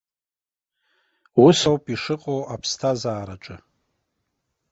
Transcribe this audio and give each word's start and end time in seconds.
Ус 1.45 1.59
ауп 1.69 1.85
ишыҟоу 1.93 2.41
аԥсҭазаараҿы. 2.53 3.57